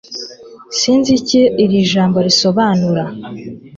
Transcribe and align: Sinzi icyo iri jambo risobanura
Sinzi 0.79 1.09
icyo 1.19 1.41
iri 1.63 1.77
jambo 1.91 2.17
risobanura 2.27 3.03